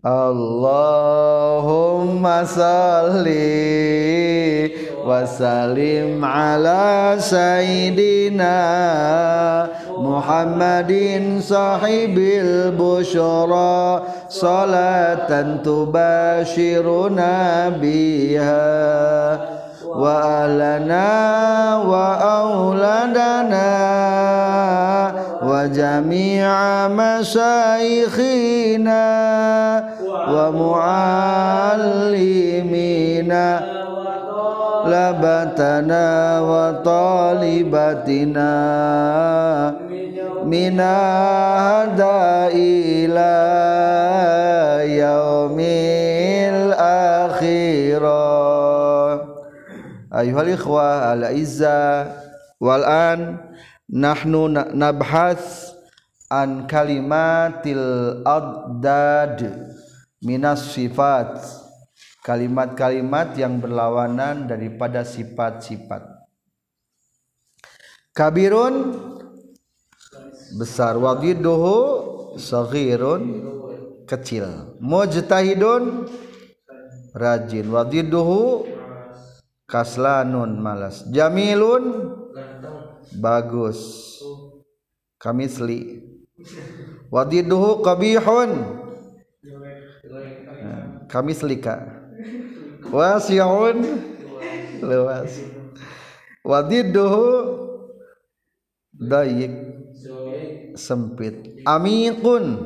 [0.00, 1.60] Allahumma
[2.48, 3.36] salli
[5.04, 8.48] wa sallim ala sayyidina
[10.00, 14.00] Muhammadin sahibil busyara
[14.32, 18.72] salatan tubashiruna biha
[19.84, 23.68] wa alana wa auladana
[25.60, 28.40] وجميع مشايخنا
[30.32, 31.20] ومعلمينا
[34.86, 36.90] لبتنا وطالبتنا
[40.44, 42.20] من هدى
[42.56, 43.36] إلى
[44.98, 45.60] يوم
[46.56, 47.70] الآخرة.
[50.14, 52.20] أيها الإخوة الأعزاء
[52.60, 53.36] والآن
[53.90, 55.74] nahnu nabhas
[56.30, 59.66] an kalimatil addad
[60.22, 61.42] minas sifat.
[62.20, 66.04] Kalimat-kalimat yang berlawanan daripada sifat-sifat.
[68.12, 68.92] Kabirun
[70.60, 71.00] besar.
[71.00, 71.76] Wadiduhu
[72.36, 73.24] saghirun
[74.04, 74.76] kecil.
[74.84, 76.12] Mujtahidun
[77.16, 77.66] rajin.
[77.72, 78.68] Wadiduhu
[79.64, 81.08] kaslanun malas.
[81.08, 82.04] Jamilun
[83.14, 83.80] bagus.
[85.20, 86.00] Kamisli
[87.12, 88.50] wadiduhu qabihun.
[91.10, 92.06] Kamislika
[92.88, 93.78] wasi'un.
[94.80, 95.44] Luas.
[96.40, 97.26] Wadiduhu
[98.96, 99.52] dayik
[100.72, 101.60] sempit.
[101.68, 102.64] Amikun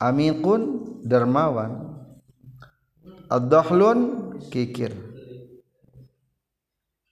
[0.00, 0.62] amikun
[1.04, 1.92] dermawan.
[3.26, 3.98] Ad-dahlun
[4.54, 4.94] kikir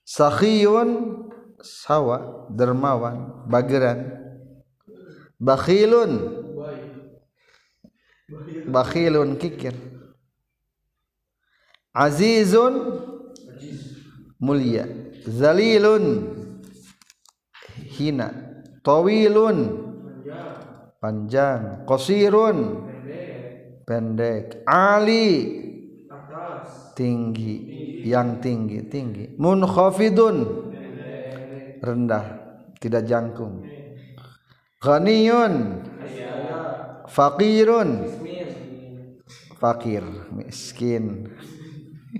[0.05, 0.89] sakhiyun
[1.65, 4.13] sawa dermawan bageran.
[5.41, 6.11] Bakhilun.
[8.69, 9.75] Bakhilun kikir.
[11.91, 13.01] Azizun.
[14.39, 14.87] Mulia.
[15.27, 16.31] Zalilun.
[17.99, 18.31] Hina.
[18.85, 19.57] Tawilun.
[21.01, 21.83] Panjang.
[21.89, 22.57] Qasirun.
[23.85, 24.63] Pendek.
[24.69, 25.61] Ali.
[26.95, 27.74] Tinggi
[28.05, 29.33] yang tinggi tinggi.
[29.41, 30.37] Munkhafidun.
[31.81, 32.25] Rendah
[32.77, 33.65] tidak jangkung.
[34.77, 35.53] Ghaniyun.
[37.09, 37.89] Fakirun
[39.65, 41.31] fakir miskin.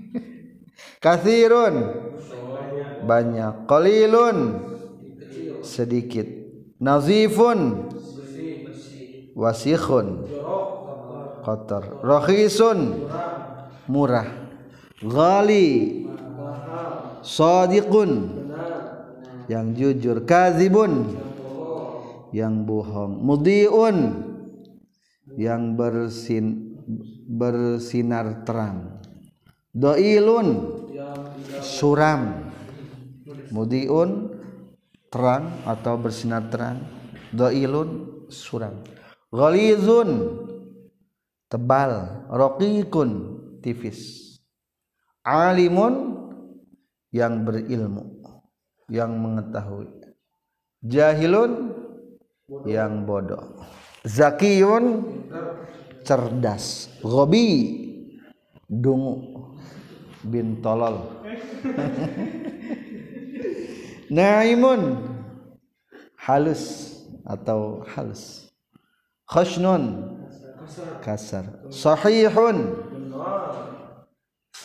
[1.04, 1.74] Kathirun.
[3.06, 3.70] Banyak.
[3.70, 4.38] Qalilun.
[5.62, 6.26] Sedikit.
[6.82, 7.86] Nazifun.
[9.36, 10.26] Wasikhun.
[11.46, 12.02] Kotor.
[12.02, 13.06] Rakhisun
[13.86, 14.45] murah
[15.02, 16.04] ghali.
[17.20, 18.12] Sadiqun.
[19.46, 21.18] Yang jujur kazibun.
[22.32, 23.96] Yang bohong mudiun.
[25.36, 26.46] Yang bersin
[27.28, 29.02] bersinar terang.
[29.74, 30.48] Doilun.
[31.60, 32.52] Suram.
[33.52, 34.10] Mudiun
[35.12, 36.82] terang atau bersinar terang.
[37.34, 38.80] Doilun suram.
[39.30, 40.42] Ghalizun.
[41.46, 43.10] Tebal raqiqun
[43.62, 44.25] tipis
[45.26, 46.14] alimun
[47.10, 48.22] yang berilmu
[48.86, 49.90] yang mengetahui.
[50.86, 51.74] Jahilun
[52.62, 53.58] yang bodoh.
[54.06, 55.02] Zakiyun
[56.06, 56.86] cerdas.
[57.02, 57.74] Gobi
[58.70, 59.58] dungu
[60.22, 61.10] bin tolol.
[64.14, 65.02] Naimun
[66.14, 66.94] halus
[67.26, 68.46] atau halus.
[69.26, 70.14] Khusnun
[71.02, 71.66] kasar.
[71.74, 72.85] Sahihun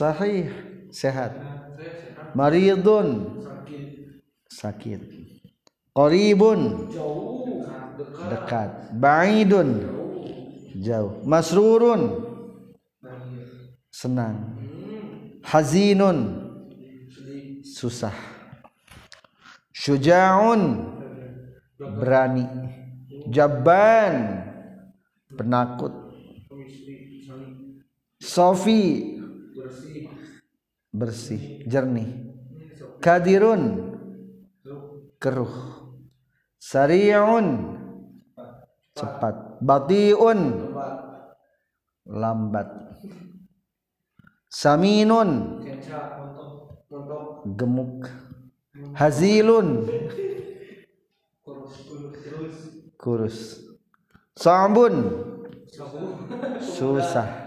[0.01, 0.49] sahih.
[0.89, 1.37] Sehat.
[2.33, 3.37] Maridun.
[4.49, 5.01] Sakit.
[5.93, 6.89] Qaribun.
[8.25, 8.97] Dekat.
[8.97, 9.69] Ba'idun.
[10.81, 11.21] Jauh.
[11.21, 12.01] Masrurun.
[13.93, 14.57] Senang.
[15.45, 16.49] Hazinun.
[17.61, 18.15] Susah.
[19.77, 20.89] Syuja'un.
[21.77, 22.45] Berani.
[23.29, 24.49] Jabban.
[25.37, 25.93] Penakut.
[28.21, 29.20] Sofi
[30.91, 32.35] bersih jernih.
[33.01, 33.95] Kadirun
[35.17, 35.81] keruh.
[36.61, 37.47] Sari'un
[38.93, 39.57] cepat.
[39.63, 40.39] Batiun
[42.05, 42.69] lambat.
[44.51, 45.63] Saminun
[47.57, 48.05] gemuk.
[48.93, 49.87] Hazilun
[52.99, 53.63] kurus.
[54.37, 54.95] Sambun
[56.61, 57.40] susah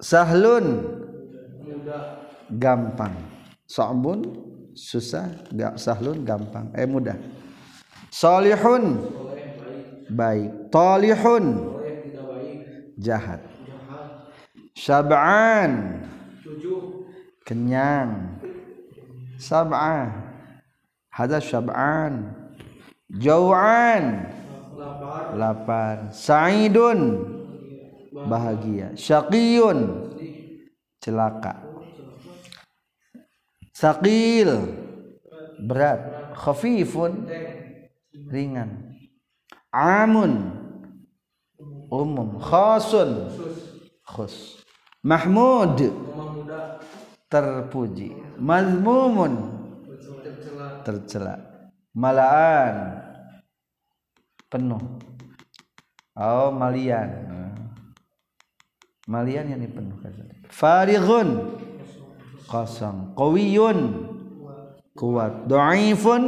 [0.00, 0.98] sahlun.
[2.50, 3.14] Gampang.
[3.70, 4.26] Sambun
[4.74, 5.30] susah.
[5.54, 6.72] Gak sahlun gampang.
[6.74, 7.16] Eh mudah.
[8.10, 9.06] Salihun
[10.10, 10.72] baik.
[10.74, 11.76] Talihun
[12.98, 13.40] jahat.
[16.42, 17.06] Tujuh.
[17.46, 18.40] Kenyang.
[19.40, 20.10] Sab'ah
[21.08, 22.34] hada syab'an.
[23.10, 24.30] Jau'an
[24.76, 25.24] lapar.
[25.34, 25.96] Lapar.
[26.12, 27.00] Sa'idun
[28.24, 28.94] bahagia.
[28.96, 29.78] Syaqiyun.
[31.00, 31.64] Celaka.
[33.72, 34.50] Saqil.
[35.60, 36.32] Berat.
[36.36, 37.12] Khafifun.
[38.28, 39.00] Ringan.
[39.72, 40.32] Amun.
[41.90, 42.38] Umum.
[42.38, 43.34] Khasun.
[44.04, 44.62] Khus.
[45.02, 45.78] Mahmud.
[47.30, 48.10] Terpuji.
[48.36, 49.34] Mazmumun.
[50.84, 51.38] Tercela.
[51.94, 53.06] Malaan.
[54.50, 54.82] Penuh.
[56.18, 57.39] Oh malian
[59.10, 59.98] malian yang penuh
[60.46, 61.58] farighun.
[62.46, 63.14] Kosong.
[63.18, 63.78] Qawiyun.
[64.94, 65.50] Kuat.
[65.50, 66.22] Dhaifun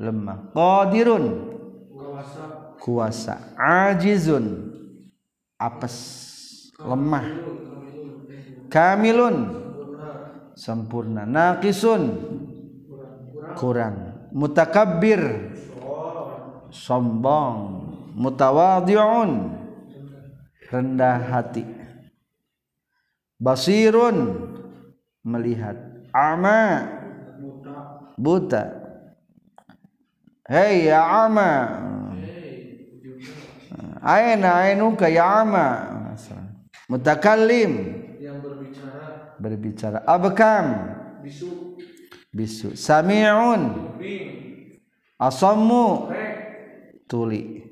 [0.00, 0.52] lemah.
[0.56, 1.24] Qadirun.
[2.80, 3.56] Kuasa.
[3.56, 4.72] Ajizun.
[5.60, 5.96] Apes.
[6.80, 7.24] Lemah.
[8.72, 9.36] Kamilun.
[10.56, 11.24] Sempurna.
[11.24, 12.02] Naqisun.
[13.56, 14.28] Kurang.
[14.32, 15.52] Mutakabbir.
[16.68, 17.84] Sombong.
[18.14, 19.64] Mutawadhi'un
[20.70, 21.66] rendah hati
[23.40, 24.50] basirun.
[25.24, 25.76] Melihat.
[26.12, 26.84] Ama.
[28.14, 28.84] Buta.
[30.44, 31.50] Hei ya ama.
[34.04, 35.66] Aina ainuka ya ama.
[36.88, 37.72] Mutakallim.
[38.20, 39.04] Yang berbicara.
[39.40, 39.98] Berbicara.
[40.04, 40.66] Abkam.
[41.24, 41.80] Bisu.
[42.28, 42.76] Bisu.
[42.76, 43.88] Sami'un.
[45.16, 46.12] Asammu.
[47.08, 47.64] Tuli.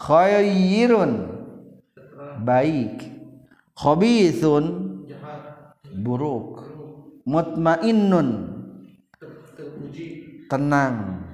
[0.00, 1.12] Khairun.
[2.40, 3.12] Baik.
[3.76, 4.93] Khabithun
[6.04, 6.60] buruk.
[7.24, 8.28] Mutmainnun.
[10.52, 11.24] Tenang.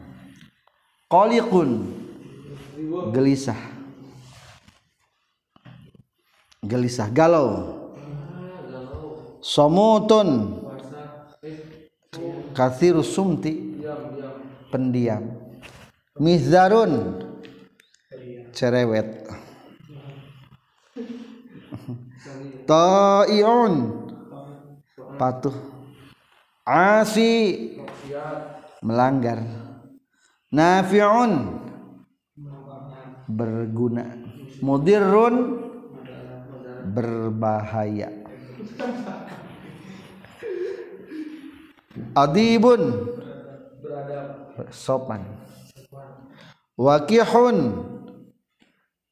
[1.11, 1.71] Qaliqun.
[3.11, 3.59] Gelisah.
[6.63, 7.11] Gelisah.
[7.11, 7.49] Galau.
[9.43, 10.63] Somutun.
[12.55, 13.83] Kathirus sumti.
[13.83, 14.35] Diam diam
[14.71, 15.23] pendiam.
[16.23, 17.27] Mizarun.
[18.55, 19.27] Cerewet.
[22.71, 23.75] Ta'iun
[25.21, 25.53] patuh.
[26.65, 27.77] Asi.
[28.81, 29.45] Melanggar.
[30.49, 31.61] Nafi'un.
[33.29, 34.17] Berguna.
[34.65, 35.37] Mudirrun.
[36.97, 38.09] Berbahaya.
[42.17, 43.13] Adibun.
[44.73, 45.21] Sopan.
[46.81, 47.57] Wakihun.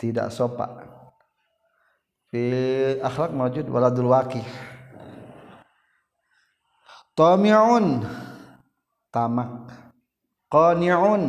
[0.01, 0.89] Tidak sopan.
[2.29, 2.45] Fi
[3.01, 4.45] akhlak mawjud waladul wakih
[7.19, 8.07] tami'un
[9.11, 9.67] tamak.
[10.49, 11.23] Qani'un.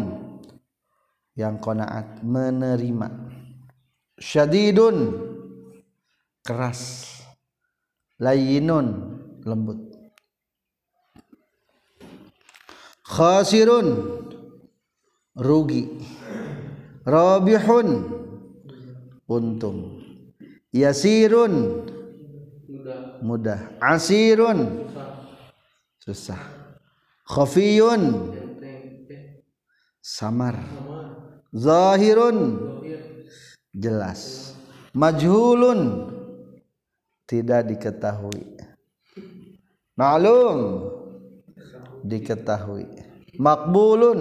[1.33, 3.09] Yang qanaat menerima.
[4.21, 4.97] Syadidun.
[6.45, 7.09] Keras.
[8.21, 8.87] Layinun.
[9.43, 9.79] Lembut.
[13.03, 13.87] Khasirun.
[15.39, 15.83] Rugi.
[17.07, 17.89] Rabihun.
[19.25, 19.79] Untung.
[20.75, 21.53] Yasirun.
[22.69, 23.01] Mudah.
[23.23, 23.59] Mudah.
[23.81, 24.89] Asirun
[26.09, 26.41] susah.
[27.29, 28.33] Khafiyun.
[30.01, 30.57] Samar.
[30.57, 30.99] Sama
[31.53, 32.37] zahirun.
[33.69, 34.53] Jelas.
[34.97, 36.09] Majhulun.
[37.29, 38.57] Tidak diketahui.
[39.93, 40.89] Maklum
[42.01, 42.89] diketahui.
[43.37, 44.19] Makbulun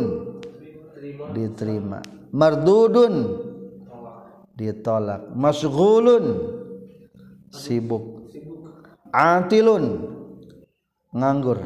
[0.92, 1.99] terima diterima.
[2.28, 3.14] Mardudun.
[4.52, 5.33] Ditolak.
[5.33, 6.26] Masghulun
[7.49, 8.28] sibuk.
[9.09, 10.18] Atilun
[11.12, 11.61] nganggur.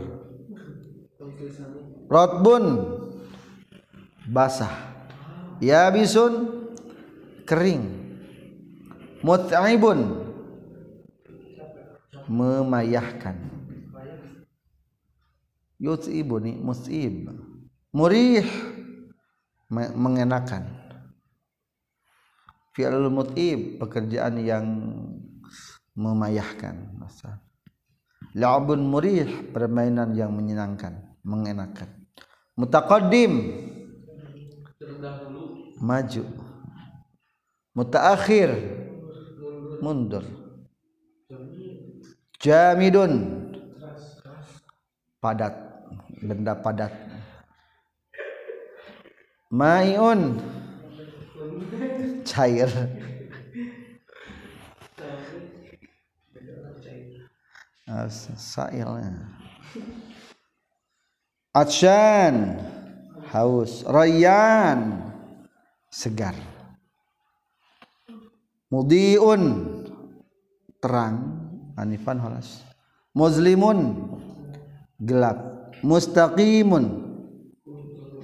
[2.07, 2.65] Rotbun.
[4.29, 4.75] Basah.
[5.59, 6.33] Yabisun.
[7.47, 7.83] Kering.
[9.23, 10.01] Mut'ibun.
[12.31, 13.37] Memayahkan.
[15.83, 17.27] Yut'ibu nih mus'ib
[17.91, 18.47] murih.
[19.73, 20.69] Me- mengenakan.
[22.77, 24.65] Fi'lul mut'ib pekerjaan yang
[25.97, 26.93] memayahkan.
[26.97, 27.43] Masa
[28.37, 31.89] la'bun murih permainan yang menyenangkan mengenakan.
[32.59, 33.33] Mutaqaddim.
[35.81, 36.25] Maju.
[37.73, 38.51] Mutaakhir.
[39.83, 40.23] Mundur.
[42.39, 43.13] Jamidun.
[45.23, 45.55] Padat.
[46.23, 46.93] Benda padat.
[49.51, 50.39] Maiun.
[52.23, 52.71] Cair
[57.91, 58.07] Ah,
[58.39, 59.43] sailnya
[61.53, 62.57] atsyan
[63.31, 63.85] haus.
[63.85, 65.13] Rayyan
[65.93, 66.37] segar.
[68.73, 69.43] Mudiun
[70.81, 71.39] terang.
[71.77, 72.61] Anifan holas.
[73.17, 74.13] Muslimun
[75.01, 75.73] gelap.
[75.85, 76.85] Mustaqimun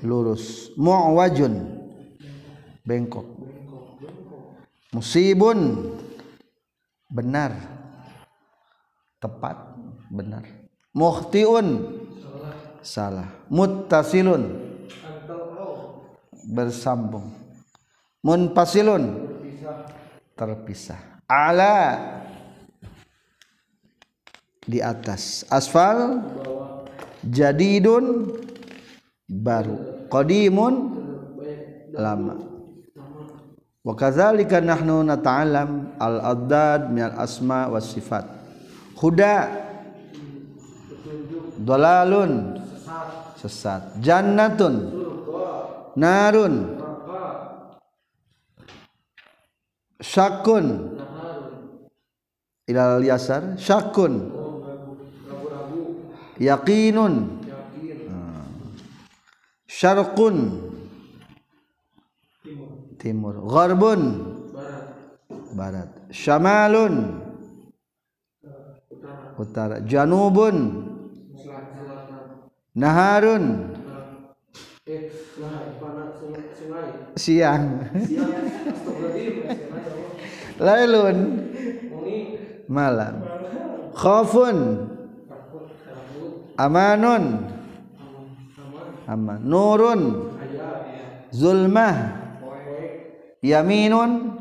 [0.05, 0.73] lurus.
[0.77, 1.55] Mu'wajun
[2.85, 3.25] bengkok.
[4.93, 5.93] Musibun
[7.13, 7.78] benar
[9.19, 9.59] tepat
[10.11, 10.47] benar.
[10.95, 11.99] Muhtiun
[12.83, 13.29] salah.
[13.53, 14.67] Muttasilun.
[16.49, 17.37] Bersambung.
[18.25, 19.05] Munfasilun.
[20.33, 21.21] Terpisah.
[21.29, 21.99] Ala.
[24.65, 25.45] Di atas.
[25.53, 26.25] Asfal.
[27.21, 28.33] Jadidun.
[29.29, 30.09] Baru.
[30.09, 30.75] Qadimun.
[31.93, 32.35] Lama.
[33.85, 38.39] Wa kadzalika nahnu nata'allam al-addad min al-asma was sifat
[38.99, 39.37] huda.
[41.59, 42.63] Dolalun.
[43.39, 44.03] Sesat.
[44.03, 44.75] Jannatun.
[45.95, 46.55] Narun.
[50.03, 50.67] Syakun.
[52.69, 53.55] Ilal yasar.
[53.59, 54.35] Syakun.
[56.39, 57.39] Yakinun
[59.79, 60.37] syarqun.
[62.99, 63.35] Timur.
[63.47, 64.03] Gharbun.
[65.55, 65.91] Barat.
[66.11, 67.28] Syamalun.
[69.39, 69.79] Utara.
[69.87, 70.83] Janubun.
[72.75, 73.75] Naharun.
[74.87, 75.11] Eh
[77.15, 77.19] siang.
[77.19, 77.65] Siang.
[77.87, 80.09] Astagfirullahaladzim
[80.59, 81.19] lailun.
[82.69, 83.15] Malam.
[83.95, 84.59] Khafun
[86.59, 87.25] amanun.
[89.09, 89.41] Aman.
[89.41, 90.29] Nurun.
[90.37, 91.97] Ayah zulmah.
[93.41, 94.37] Yaminun.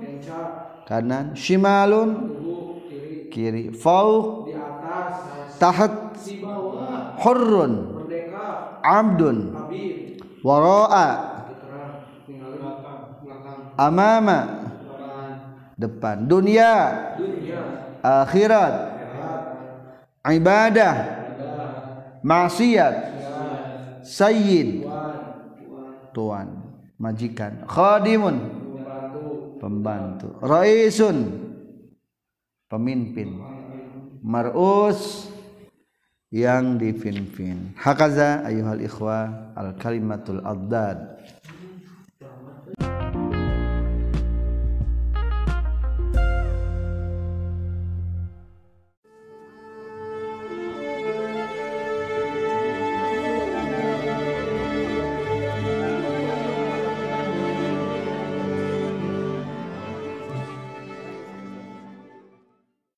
[0.84, 1.40] Kanan.
[1.40, 2.36] Shimalun.
[3.32, 3.72] Kiri.
[3.72, 4.47] Fauq
[5.60, 6.18] tahat
[7.22, 7.74] hurrun
[8.82, 9.38] abdun
[10.46, 11.08] wara'a
[13.78, 14.40] amama
[15.78, 16.74] depan dunia
[18.02, 18.74] akhirat
[20.26, 20.96] ibadah
[22.26, 22.96] maksiat
[24.02, 24.88] sayyid
[26.16, 26.50] tuan
[26.98, 28.38] majikan khadimun
[29.62, 31.46] pembantu raisun
[32.66, 33.38] pemimpin
[34.26, 35.30] mar'us
[36.34, 41.24] yang dipinpin hakaza ayuhal ikhwa al kalimatul addad.